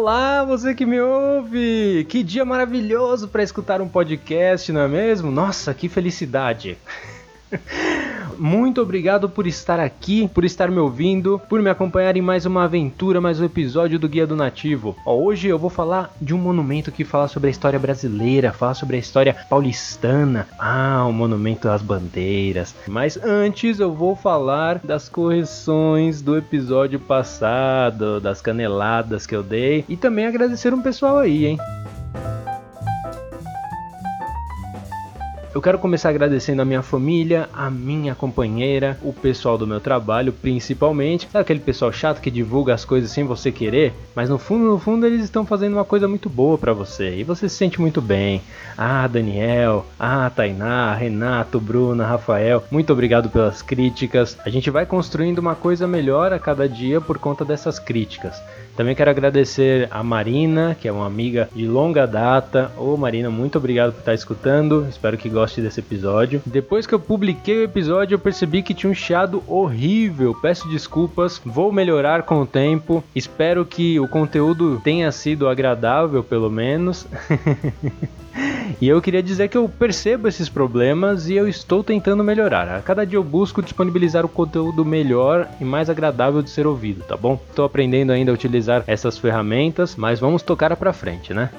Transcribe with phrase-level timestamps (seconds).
[0.00, 2.06] Olá, você que me ouve!
[2.08, 5.30] Que dia maravilhoso para escutar um podcast, não é mesmo?
[5.30, 6.78] Nossa, que felicidade!
[8.40, 12.64] muito obrigado por estar aqui, por estar me ouvindo, por me acompanhar em mais uma
[12.64, 14.96] aventura, mais um episódio do Guia do Nativo.
[15.04, 18.72] Ó, hoje eu vou falar de um monumento que fala sobre a história brasileira, fala
[18.72, 20.48] sobre a história paulistana.
[20.58, 22.74] Ah, o monumento às bandeiras.
[22.88, 29.84] Mas antes eu vou falar das correções do episódio passado, das caneladas que eu dei
[29.88, 31.58] e também agradecer um pessoal aí, hein?
[35.52, 40.32] Eu quero começar agradecendo a minha família, a minha companheira, o pessoal do meu trabalho,
[40.32, 41.28] principalmente.
[41.28, 43.92] Sabe aquele pessoal chato que divulga as coisas sem você querer?
[44.14, 47.24] Mas no fundo, no fundo, eles estão fazendo uma coisa muito boa para você e
[47.24, 48.40] você se sente muito bem.
[48.78, 54.38] Ah, Daniel, ah, Tainá, Renato, Bruna, Rafael, muito obrigado pelas críticas.
[54.44, 58.40] A gente vai construindo uma coisa melhor a cada dia por conta dessas críticas.
[58.80, 62.72] Também quero agradecer a Marina, que é uma amiga de longa data.
[62.78, 64.86] Ô Marina, muito obrigado por estar escutando.
[64.88, 66.40] Espero que goste desse episódio.
[66.46, 70.34] Depois que eu publiquei o episódio, eu percebi que tinha um chiado horrível.
[70.34, 73.04] Peço desculpas, vou melhorar com o tempo.
[73.14, 77.06] Espero que o conteúdo tenha sido agradável, pelo menos.
[78.80, 82.66] E eu queria dizer que eu percebo esses problemas e eu estou tentando melhorar.
[82.68, 87.04] A cada dia eu busco disponibilizar o conteúdo melhor e mais agradável de ser ouvido,
[87.04, 87.38] tá bom?
[87.50, 91.50] Estou aprendendo ainda a utilizar essas ferramentas, mas vamos tocar para frente, né?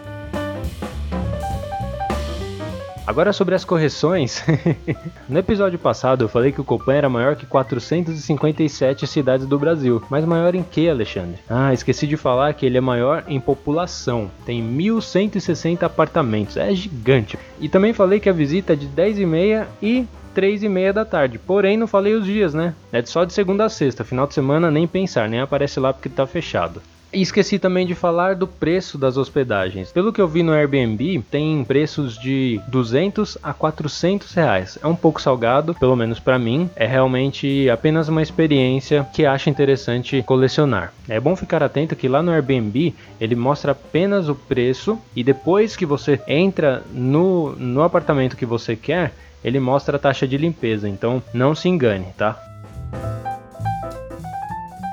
[3.06, 4.44] Agora sobre as correções.
[5.28, 10.02] no episódio passado eu falei que o Copan era maior que 457 cidades do Brasil.
[10.10, 11.40] Mas maior em que, Alexandre?
[11.50, 14.30] Ah, esqueci de falar que ele é maior em população.
[14.46, 16.58] Tem 1160 apartamentos.
[16.58, 17.38] É gigante.
[17.60, 20.94] E também falei que a visita é de 10 e meia e 3 e meia
[20.94, 21.40] da tarde.
[21.40, 22.74] Porém, não falei os dias, né?
[22.92, 24.04] É só de segunda a sexta.
[24.04, 26.82] Final de semana nem pensar, nem aparece lá porque tá fechado.
[27.14, 29.92] Esqueci também de falar do preço das hospedagens.
[29.92, 34.80] Pelo que eu vi no Airbnb, tem preços de 200 a 400 reais.
[34.82, 36.70] É um pouco salgado, pelo menos para mim.
[36.76, 40.94] É realmente apenas uma experiência que acho interessante colecionar.
[41.10, 45.76] É bom ficar atento que lá no Airbnb ele mostra apenas o preço e depois
[45.76, 49.14] que você entra no, no apartamento que você quer,
[49.44, 50.88] ele mostra a taxa de limpeza.
[50.88, 52.51] Então não se engane, tá?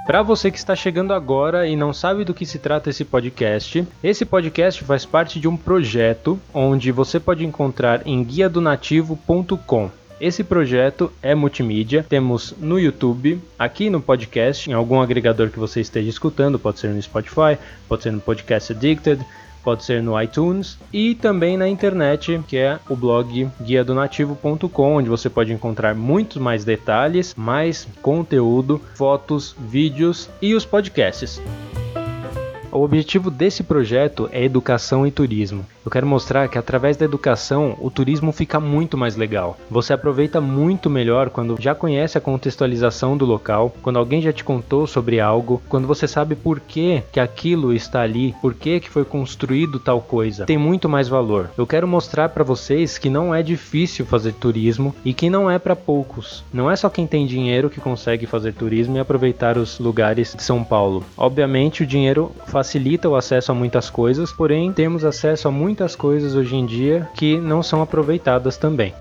[0.09, 3.87] Para você que está chegando agora e não sabe do que se trata esse podcast,
[4.03, 9.91] esse podcast faz parte de um projeto onde você pode encontrar em guiadonativo.com.
[10.19, 15.83] Esse projeto é multimídia, temos no YouTube, aqui no podcast, em algum agregador que você
[15.83, 19.23] esteja escutando, pode ser no Spotify, pode ser no Podcast Addicted,
[19.69, 25.29] pode ser no iTunes e também na internet, que é o blog guiadonativo.com, onde você
[25.29, 31.39] pode encontrar muitos mais detalhes, mais conteúdo, fotos, vídeos e os podcasts.
[32.71, 35.65] O objetivo desse projeto é educação e turismo.
[35.85, 39.57] Eu quero mostrar que através da educação o turismo fica muito mais legal.
[39.71, 44.45] Você aproveita muito melhor quando já conhece a contextualização do local, quando alguém já te
[44.45, 48.91] contou sobre algo, quando você sabe por que, que aquilo está ali, por que, que
[48.91, 50.45] foi construído tal coisa.
[50.45, 51.49] Tem muito mais valor.
[51.57, 55.59] Eu quero mostrar para vocês que não é difícil fazer turismo e que não é
[55.59, 56.45] para poucos.
[56.53, 60.43] Não é só quem tem dinheiro que consegue fazer turismo e aproveitar os lugares de
[60.43, 61.03] São Paulo.
[61.17, 66.35] Obviamente o dinheiro facilita o acesso a muitas coisas, porém temos acesso a muitas coisas
[66.35, 68.93] hoje em dia que não são aproveitadas também.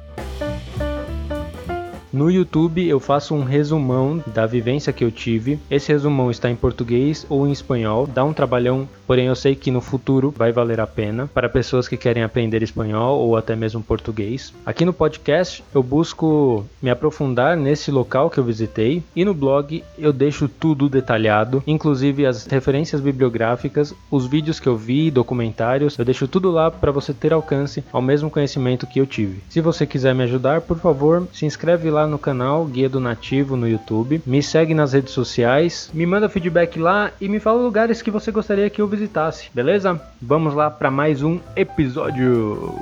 [2.11, 5.59] No YouTube eu faço um resumão da vivência que eu tive.
[5.69, 8.07] Esse resumão está em português ou em espanhol.
[8.07, 11.87] Dá um trabalhão porém eu sei que no futuro vai valer a pena para pessoas
[11.87, 14.53] que querem aprender espanhol ou até mesmo português.
[14.65, 19.81] Aqui no podcast eu busco me aprofundar nesse local que eu visitei e no blog
[19.97, 26.03] eu deixo tudo detalhado, inclusive as referências bibliográficas, os vídeos que eu vi, documentários, eu
[26.03, 29.41] deixo tudo lá para você ter alcance ao mesmo conhecimento que eu tive.
[29.49, 33.55] Se você quiser me ajudar, por favor, se inscreve lá no canal Guia do Nativo
[33.55, 38.01] no YouTube, me segue nas redes sociais, me manda feedback lá e me fala lugares
[38.01, 39.99] que você gostaria que eu visitasse, beleza?
[40.21, 42.75] Vamos lá para mais um episódio.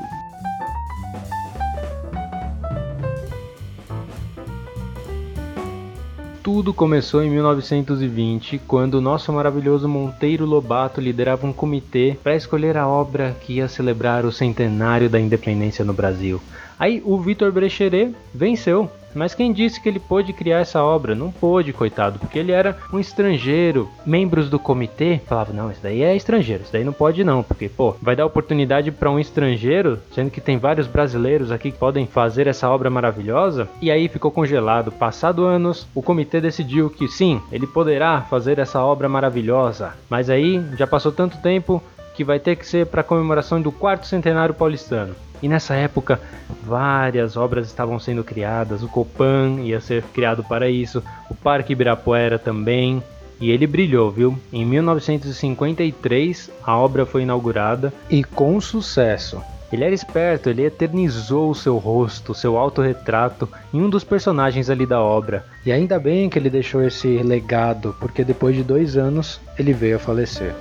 [6.46, 12.78] Tudo começou em 1920, quando o nosso maravilhoso Monteiro Lobato liderava um comitê para escolher
[12.78, 16.40] a obra que ia celebrar o centenário da independência no Brasil.
[16.78, 21.16] Aí o Vitor Brecheret venceu Mas quem disse que ele pôde criar essa obra?
[21.16, 23.90] Não pôde, coitado, porque ele era um estrangeiro.
[24.06, 27.70] Membros do comitê falavam: não, isso daí é estrangeiro, isso daí não pode não, porque,
[27.70, 32.06] pô, vai dar oportunidade para um estrangeiro, sendo que tem vários brasileiros aqui que podem
[32.06, 33.68] fazer essa obra maravilhosa.
[33.82, 34.92] E aí ficou congelado.
[34.92, 39.94] Passado anos, o comitê decidiu que sim, ele poderá fazer essa obra maravilhosa.
[40.10, 41.82] Mas aí já passou tanto tempo
[42.16, 45.16] que vai ter que ser para a comemoração do quarto centenário paulistano.
[45.46, 46.20] E nessa época,
[46.64, 48.82] várias obras estavam sendo criadas.
[48.82, 53.04] O Copan ia ser criado para isso, o Parque Ibirapuera também.
[53.40, 54.40] E ele brilhou, viu?
[54.52, 59.40] Em 1953, a obra foi inaugurada e com sucesso.
[59.72, 64.88] Ele era esperto, ele eternizou o seu rosto, seu autorretrato em um dos personagens ali
[64.88, 65.46] da obra.
[65.64, 69.98] E ainda bem que ele deixou esse legado, porque depois de dois anos ele veio
[69.98, 70.56] a falecer.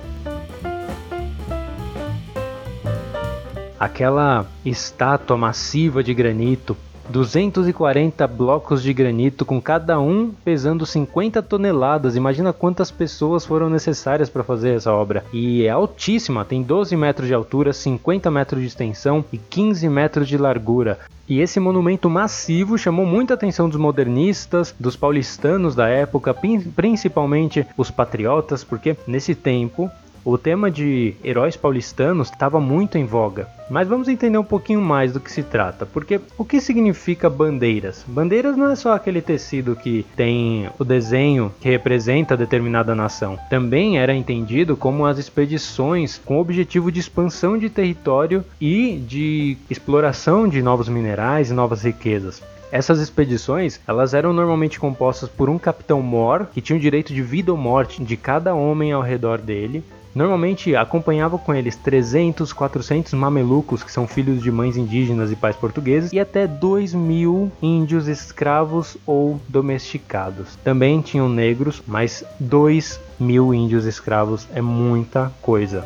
[3.79, 6.77] Aquela estátua massiva de granito
[7.09, 12.15] 240 blocos de granito, com cada um pesando 50 toneladas.
[12.15, 15.23] Imagina quantas pessoas foram necessárias para fazer essa obra.
[15.31, 20.27] E é altíssima, tem 12 metros de altura, 50 metros de extensão e 15 metros
[20.27, 20.99] de largura.
[21.27, 26.35] E esse monumento massivo chamou muita atenção dos modernistas, dos paulistanos da época,
[26.75, 29.89] principalmente os patriotas, porque nesse tempo
[30.25, 33.47] o tema de heróis paulistanos estava muito em voga.
[33.69, 38.03] Mas vamos entender um pouquinho mais do que se trata, porque o que significa bandeiras?
[38.07, 43.37] Bandeiras não é só aquele tecido que tem o desenho que representa determinada nação.
[43.49, 49.57] Também era entendido como as expedições com o objetivo de expansão de território e de
[49.69, 52.41] exploração de novos minerais e novas riquezas.
[52.71, 57.21] Essas expedições, elas eram normalmente compostas por um capitão mor que tinha o direito de
[57.21, 59.83] vida ou morte de cada homem ao redor dele,
[60.15, 65.57] Normalmente acompanhava com eles 300, 400 mamelucos, que são filhos de mães indígenas e pais
[65.57, 70.55] portugueses, e até 2 mil índios escravos ou domesticados.
[70.63, 75.85] Também tinham negros, mas 2 mil índios escravos é muita coisa.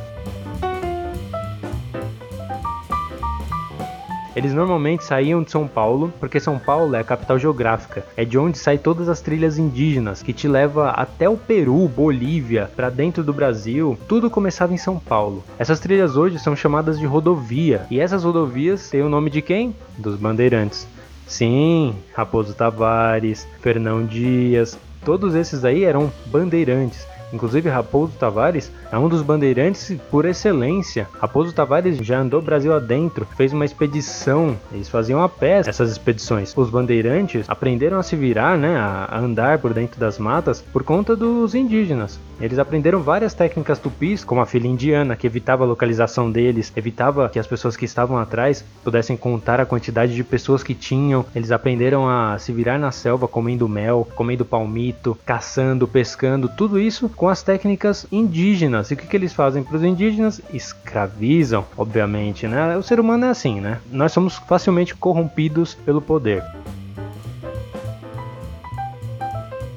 [4.39, 8.37] Eles normalmente saíam de São Paulo, porque São Paulo é a capital geográfica, é de
[8.37, 13.21] onde saem todas as trilhas indígenas que te leva até o Peru, Bolívia, para dentro
[13.21, 13.99] do Brasil.
[14.07, 15.43] Tudo começava em São Paulo.
[15.59, 19.75] Essas trilhas hoje são chamadas de rodovia, e essas rodovias têm o nome de quem?
[19.97, 20.87] Dos bandeirantes.
[21.27, 27.05] Sim, Raposo Tavares, Fernão Dias, todos esses aí eram bandeirantes.
[27.31, 31.07] Inclusive Raposo Tavares é um dos bandeirantes por excelência.
[31.19, 36.55] Raposo Tavares já andou Brasil adentro, fez uma expedição, eles faziam a pé essas expedições.
[36.55, 41.15] Os bandeirantes aprenderam a se virar, né, a andar por dentro das matas por conta
[41.15, 42.19] dos indígenas.
[42.39, 47.27] Eles aprenderam várias técnicas tupis, como a fila indiana, que evitava a localização deles, evitava
[47.27, 51.25] que as pessoas que estavam atrás pudessem contar a quantidade de pessoas que tinham.
[51.35, 57.09] Eles aprenderam a se virar na selva comendo mel, comendo palmito, caçando, pescando, tudo isso
[57.19, 58.89] com as técnicas indígenas.
[58.89, 60.39] E o que, que eles fazem para os indígenas?
[60.53, 62.77] Escravizam, obviamente, né?
[62.77, 63.79] O ser humano é assim, né?
[63.91, 66.41] Nós somos facilmente corrompidos pelo poder.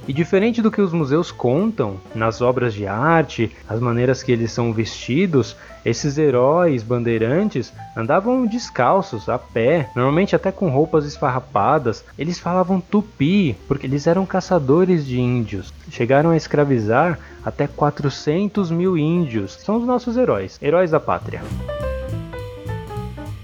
[0.07, 4.51] E diferente do que os museus contam nas obras de arte, as maneiras que eles
[4.51, 12.05] são vestidos, esses heróis bandeirantes andavam descalços, a pé, normalmente até com roupas esfarrapadas.
[12.19, 15.73] Eles falavam tupi, porque eles eram caçadores de índios.
[15.91, 19.55] Chegaram a escravizar até 400 mil índios.
[19.55, 21.43] São os nossos heróis, heróis da pátria.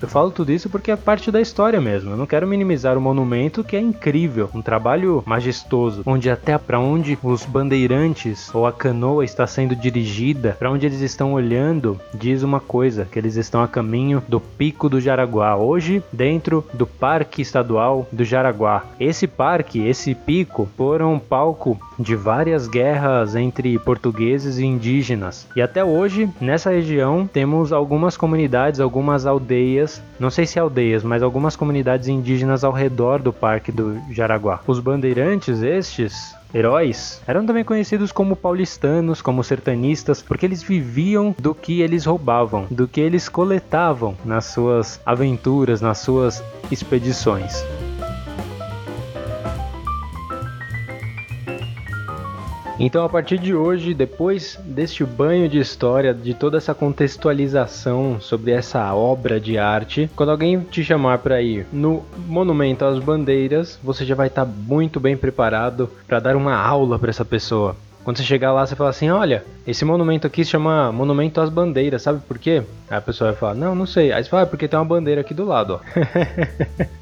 [0.00, 2.10] Eu falo tudo isso porque é parte da história mesmo.
[2.10, 6.78] Eu não quero minimizar o monumento que é incrível, um trabalho majestoso, onde até para
[6.78, 12.42] onde os bandeirantes ou a canoa está sendo dirigida, para onde eles estão olhando, diz
[12.42, 17.42] uma coisa, que eles estão a caminho do Pico do Jaraguá, hoje dentro do Parque
[17.42, 18.84] Estadual do Jaraguá.
[19.00, 25.46] Esse parque, esse pico, foram palco de várias guerras entre portugueses e indígenas.
[25.56, 31.02] E até hoje, nessa região, temos algumas comunidades, algumas aldeias aldeias, não sei se aldeias,
[31.02, 34.60] mas algumas comunidades indígenas ao redor do Parque do Jaraguá.
[34.66, 41.54] Os bandeirantes, estes, heróis eram também conhecidos como paulistanos, como sertanistas, porque eles viviam do
[41.54, 47.64] que eles roubavam, do que eles coletavam nas suas aventuras, nas suas expedições.
[52.78, 58.52] Então, a partir de hoje, depois deste banho de história, de toda essa contextualização sobre
[58.52, 64.04] essa obra de arte, quando alguém te chamar para ir no Monumento às Bandeiras, você
[64.04, 67.74] já vai estar tá muito bem preparado para dar uma aula para essa pessoa.
[68.04, 71.50] Quando você chegar lá, você fala assim: Olha, esse monumento aqui se chama Monumento às
[71.50, 72.62] Bandeiras, sabe por quê?
[72.88, 74.12] Aí a pessoa vai falar: Não, não sei.
[74.12, 75.80] Aí você fala: ah, Porque tem uma bandeira aqui do lado, ó.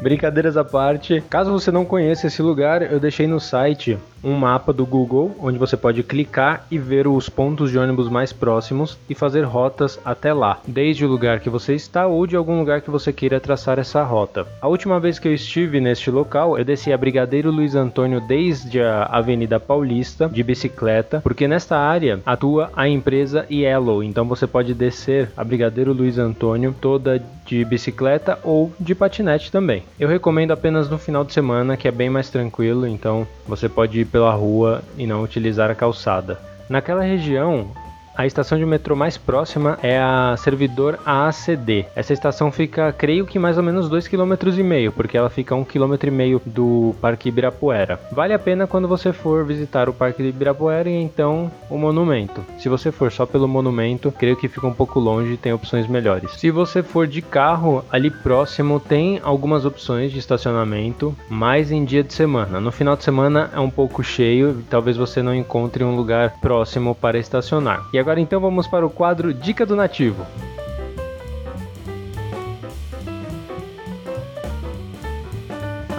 [0.00, 4.72] Brincadeiras à parte, caso você não conheça esse lugar, eu deixei no site um mapa
[4.72, 9.14] do Google onde você pode clicar e ver os pontos de ônibus mais próximos e
[9.14, 12.90] fazer rotas até lá, desde o lugar que você está ou de algum lugar que
[12.90, 14.46] você queira traçar essa rota.
[14.60, 18.80] A última vez que eu estive neste local, eu desci a Brigadeiro Luiz Antônio desde
[18.80, 24.74] a Avenida Paulista de bicicleta, porque nesta área atua a empresa Yellow, então você pode
[24.74, 29.82] descer a Brigadeiro Luiz Antônio toda de bicicleta ou de patinete também.
[29.98, 34.04] Eu recomendo apenas no final de semana, que é bem mais tranquilo, então você pode
[34.10, 36.38] pela rua e não utilizar a calçada.
[36.68, 37.68] Naquela região,
[38.14, 41.86] a estação de metrô mais próxima é a Servidor AACD.
[41.94, 45.66] Essa estação fica, creio que mais ou menos 2,5 km, porque ela fica a 1,5
[45.66, 48.00] km do Parque Ibirapuera.
[48.12, 52.44] Vale a pena quando você for visitar o Parque Ibirapuera e então o monumento.
[52.58, 55.86] Se você for só pelo monumento, creio que fica um pouco longe e tem opções
[55.86, 56.32] melhores.
[56.32, 62.02] Se você for de carro, ali próximo tem algumas opções de estacionamento, mas em dia
[62.02, 62.60] de semana.
[62.60, 66.94] No final de semana é um pouco cheio, talvez você não encontre um lugar próximo
[66.94, 67.86] para estacionar.
[67.92, 70.26] E agora então vamos para o quadro Dica do Nativo.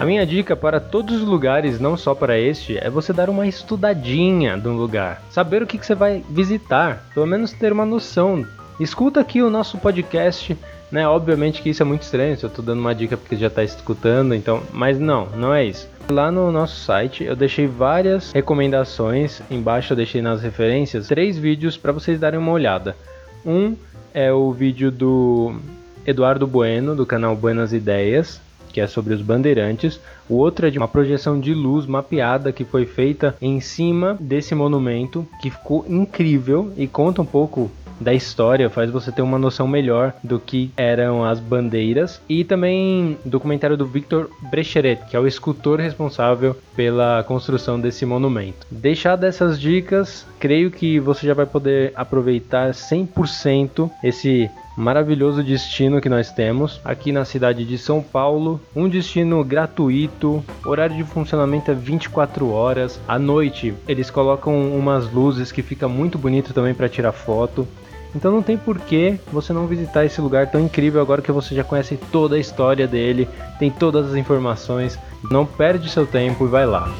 [0.01, 3.45] A minha dica para todos os lugares, não só para este, é você dar uma
[3.45, 8.43] estudadinha do lugar, saber o que, que você vai visitar, pelo menos ter uma noção.
[8.79, 10.57] Escuta aqui o nosso podcast,
[10.91, 11.07] né?
[11.07, 13.63] Obviamente que isso é muito estranho, se eu estou dando uma dica porque já está
[13.63, 15.87] escutando, então, mas não, não é isso.
[16.11, 21.77] Lá no nosso site eu deixei várias recomendações, embaixo eu deixei nas referências três vídeos
[21.77, 22.97] para vocês darem uma olhada.
[23.45, 23.77] Um
[24.13, 25.55] é o vídeo do
[26.05, 28.41] Eduardo Bueno, do canal Buenas Ideias,
[28.73, 30.01] que é sobre os bandeirantes.
[30.27, 34.53] O outro é de uma projeção de luz mapeada que foi feita em cima desse
[34.53, 39.67] monumento, que ficou incrível e conta um pouco da história, faz você ter uma noção
[39.67, 42.21] melhor do que eram as bandeiras.
[42.27, 48.65] E também documentário do Victor Brecheret, que é o escultor responsável pela construção desse monumento.
[48.69, 56.09] Deixar dessas dicas, creio que você já vai poder aproveitar 100% esse maravilhoso destino que
[56.09, 58.59] nós temos aqui na cidade de São Paulo.
[58.75, 62.99] Um destino gratuito, horário de funcionamento é 24 horas.
[63.07, 67.67] À noite eles colocam umas luzes que fica muito bonito também para tirar foto.
[68.13, 71.55] Então não tem por que você não visitar esse lugar tão incrível agora que você
[71.55, 73.27] já conhece toda a história dele,
[73.57, 74.99] tem todas as informações.
[75.29, 76.93] Não perde seu tempo e vai lá.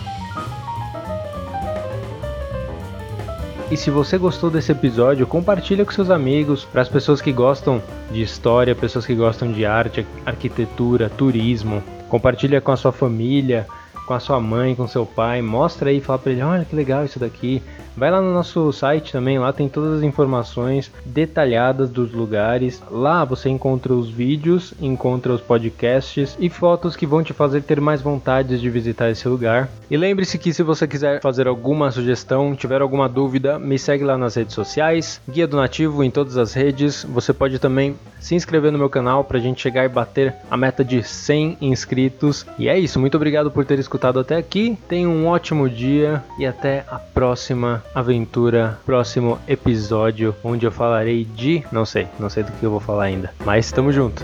[3.72, 7.82] E se você gostou desse episódio, compartilha com seus amigos, para as pessoas que gostam
[8.12, 11.82] de história, pessoas que gostam de arte, arquitetura, turismo.
[12.10, 13.66] Compartilha com a sua família,
[14.06, 17.06] com a sua mãe, com seu pai, mostra aí, fala para ele, olha que legal
[17.06, 17.62] isso daqui.
[17.96, 22.82] Vai lá no nosso site também, lá tem todas as informações detalhadas dos lugares.
[22.90, 27.82] Lá você encontra os vídeos, encontra os podcasts e fotos que vão te fazer ter
[27.82, 29.70] mais vontade de visitar esse lugar.
[29.90, 34.18] E lembre-se que se você quiser fazer alguma sugestão, tiver alguma dúvida, me segue lá
[34.18, 37.04] nas redes sociais, Guia do Nativo em todas as redes.
[37.10, 40.56] Você pode também se inscrever no meu canal para a gente chegar e bater a
[40.56, 42.46] meta de 100 inscritos.
[42.58, 44.78] E é isso, muito obrigado por ter escutado até aqui.
[44.88, 51.64] Tenha um ótimo dia e até a próxima aventura, próximo episódio, onde eu falarei de.
[51.72, 53.34] Não sei, não sei do que eu vou falar ainda.
[53.46, 54.24] Mas tamo junto.